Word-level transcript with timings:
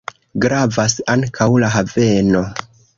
Gravas 0.45 0.97
ankaŭ 1.17 1.51
la 1.65 1.73
haveno. 1.79 2.47